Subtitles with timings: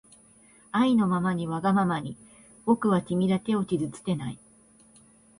[0.71, 2.17] あいのままにわがままに
[2.65, 4.39] ぼくはきみだけをきずつけない